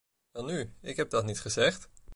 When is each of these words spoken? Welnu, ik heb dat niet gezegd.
Welnu, 0.31 0.73
ik 0.81 0.95
heb 0.97 1.09
dat 1.09 1.25
niet 1.25 1.39
gezegd. 1.41 1.89